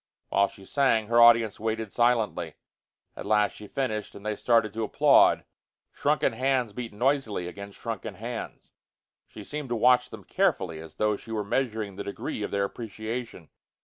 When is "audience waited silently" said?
1.21-2.55